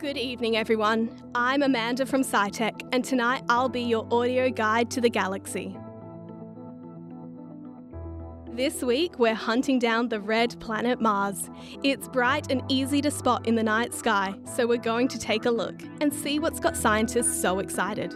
[0.00, 1.14] Good evening, everyone.
[1.34, 5.76] I'm Amanda from SciTech, and tonight I'll be your audio guide to the galaxy.
[8.50, 11.50] This week, we're hunting down the red planet Mars.
[11.82, 15.44] It's bright and easy to spot in the night sky, so we're going to take
[15.44, 18.14] a look and see what's got scientists so excited.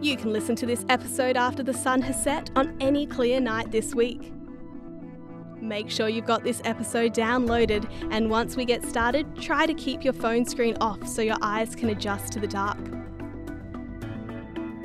[0.00, 3.70] You can listen to this episode after the sun has set on any clear night
[3.70, 4.32] this week.
[5.62, 10.02] Make sure you've got this episode downloaded, and once we get started, try to keep
[10.02, 12.78] your phone screen off so your eyes can adjust to the dark.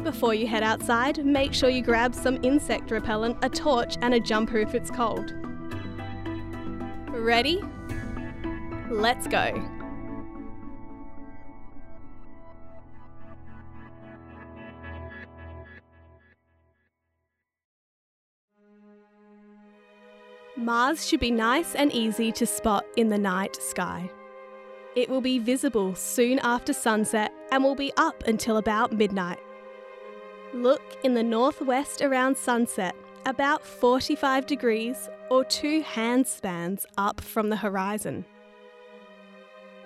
[0.03, 4.19] Before you head outside, make sure you grab some insect repellent, a torch, and a
[4.19, 5.33] jumper if it's cold.
[7.09, 7.63] Ready?
[8.91, 9.76] Let's go.
[20.57, 24.09] Mars should be nice and easy to spot in the night sky.
[24.95, 29.37] It will be visible soon after sunset and will be up until about midnight.
[30.55, 32.95] Look in the northwest around sunset,
[33.27, 38.25] about 45 degrees or two hand spans up from the horizon.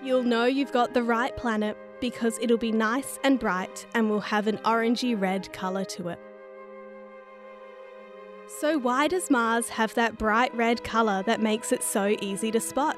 [0.01, 4.21] You'll know you've got the right planet because it'll be nice and bright and will
[4.21, 6.19] have an orangey red colour to it.
[8.59, 12.59] So, why does Mars have that bright red colour that makes it so easy to
[12.59, 12.97] spot?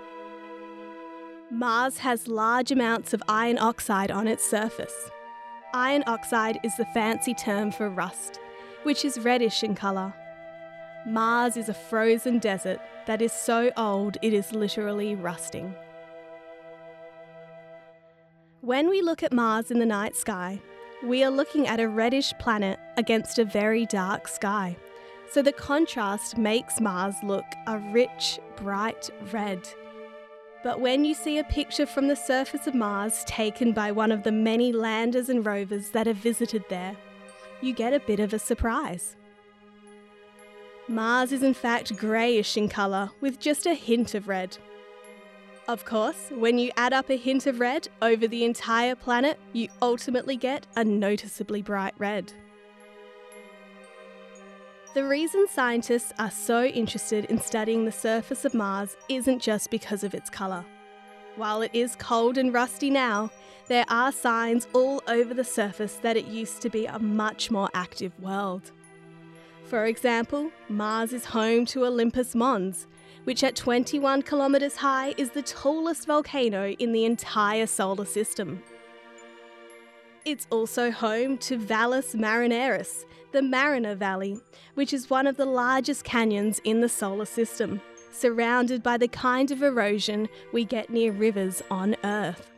[1.52, 5.12] Mars has large amounts of iron oxide on its surface.
[5.74, 8.40] Iron oxide is the fancy term for rust,
[8.84, 10.14] which is reddish in colour.
[11.06, 15.76] Mars is a frozen desert that is so old it is literally rusting.
[18.62, 20.62] When we look at Mars in the night sky,
[21.04, 24.78] we are looking at a reddish planet against a very dark sky.
[25.32, 29.68] So the contrast makes Mars look a rich, bright red.
[30.64, 34.24] But when you see a picture from the surface of Mars taken by one of
[34.24, 36.96] the many landers and rovers that have visited there,
[37.62, 39.16] you get a bit of a surprise.
[40.88, 44.58] Mars is in fact greyish in colour with just a hint of red.
[45.68, 49.70] Of course, when you add up a hint of red over the entire planet, you
[49.82, 52.34] ultimately get a noticeably bright red.
[54.94, 60.04] The reason scientists are so interested in studying the surface of Mars isn't just because
[60.04, 60.64] of its colour.
[61.36, 63.32] While it is cold and rusty now,
[63.68, 67.70] there are signs all over the surface that it used to be a much more
[67.74, 68.72] active world.
[69.64, 72.86] For example, Mars is home to Olympus Mons,
[73.24, 78.62] which at 21 kilometres high is the tallest volcano in the entire solar system.
[80.26, 83.04] It's also home to Valles Marineris,
[83.34, 84.40] the Mariner Valley,
[84.76, 89.52] which is one of the largest canyons in the solar system, surrounded by the kind
[89.52, 92.50] of erosion we get near rivers on Earth.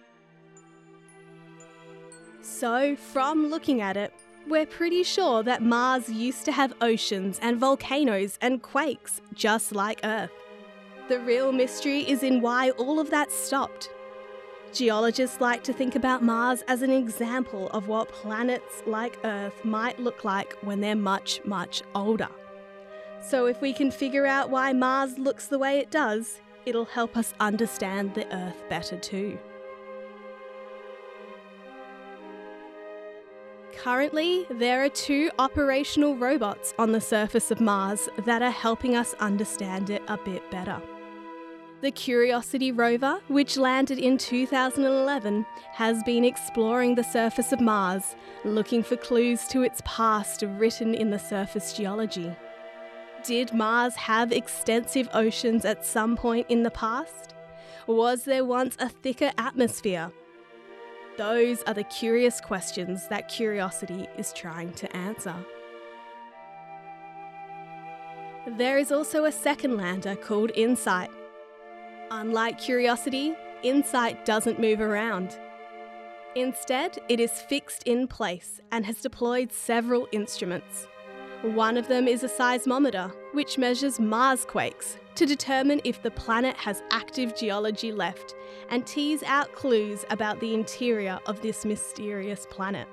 [2.41, 4.13] So, from looking at it,
[4.47, 10.01] we're pretty sure that Mars used to have oceans and volcanoes and quakes just like
[10.03, 10.29] Earth.
[11.07, 13.89] The real mystery is in why all of that stopped
[14.75, 19.97] Geologists like to think about Mars as an example of what planets like Earth might
[20.01, 22.27] look like when they're much, much older.
[23.21, 27.15] So, if we can figure out why Mars looks the way it does, it'll help
[27.15, 29.39] us understand the Earth better too.
[33.77, 39.13] Currently, there are two operational robots on the surface of Mars that are helping us
[39.21, 40.81] understand it a bit better.
[41.85, 48.81] The Curiosity rover, which landed in 2011, has been exploring the surface of Mars, looking
[48.81, 52.35] for clues to its past written in the surface geology.
[53.23, 57.35] Did Mars have extensive oceans at some point in the past?
[57.85, 60.11] Was there once a thicker atmosphere?
[61.19, 65.35] Those are the curious questions that Curiosity is trying to answer.
[68.57, 71.11] There is also a second lander called InSight,
[72.11, 75.37] Unlike curiosity, insight doesn't move around.
[76.35, 80.87] Instead, it is fixed in place and has deployed several instruments.
[81.41, 86.55] One of them is a seismometer, which measures Mars quakes to determine if the planet
[86.57, 88.35] has active geology left
[88.69, 92.87] and tease out clues about the interior of this mysterious planet.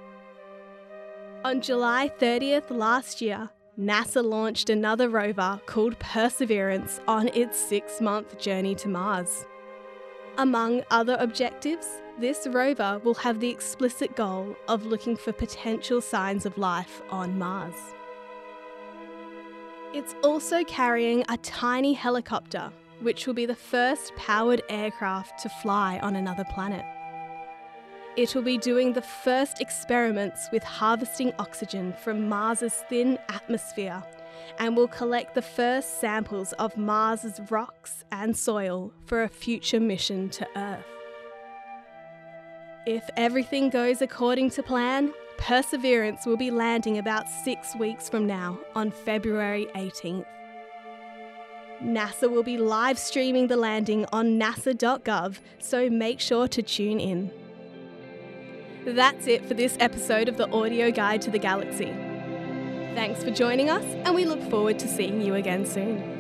[1.45, 8.39] On July 30th last year, NASA launched another rover called Perseverance on its six month
[8.39, 9.47] journey to Mars.
[10.37, 11.87] Among other objectives,
[12.19, 17.39] this rover will have the explicit goal of looking for potential signs of life on
[17.39, 17.75] Mars.
[19.95, 22.71] It's also carrying a tiny helicopter,
[23.01, 26.85] which will be the first powered aircraft to fly on another planet.
[28.15, 34.03] It will be doing the first experiments with harvesting oxygen from Mars's thin atmosphere
[34.59, 40.29] and will collect the first samples of Mars's rocks and soil for a future mission
[40.31, 40.85] to Earth.
[42.87, 48.59] If everything goes according to plan, Perseverance will be landing about six weeks from now
[48.75, 50.27] on February 18th.
[51.83, 57.31] NASA will be live streaming the landing on nasa.gov, so make sure to tune in.
[58.85, 61.95] That's it for this episode of the Audio Guide to the Galaxy.
[62.97, 66.12] Thanks for joining us, and we look forward to seeing you again soon.